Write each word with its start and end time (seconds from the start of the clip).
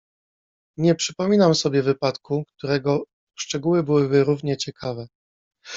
"Nie 0.77 0.95
przypominam 0.95 1.55
sobie 1.55 1.81
wypadku, 1.81 2.43
którego 2.57 3.03
szczegóły 3.37 3.83
byłyby 3.83 4.23
równie 4.23 4.57
ciekawe." 4.57 5.07